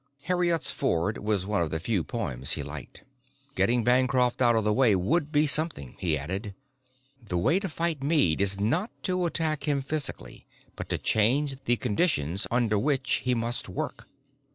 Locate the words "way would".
4.73-5.31